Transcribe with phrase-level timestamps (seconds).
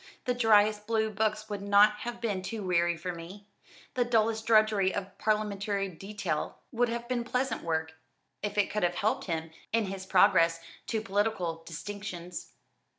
[0.25, 3.45] The driest blue books would not have been too weary for me
[3.93, 7.93] the dullest drudgery of parliamentary detail would have been pleasant work,
[8.41, 12.53] if it could have helped him in his progress to political distinctions."